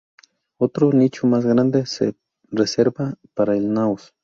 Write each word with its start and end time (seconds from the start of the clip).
Otro 0.57 0.91
nicho 0.93 1.27
más 1.27 1.45
grande 1.45 1.85
se 1.85 2.15
reservaba 2.49 3.13
para 3.35 3.55
el 3.55 3.71
naos. 3.71 4.15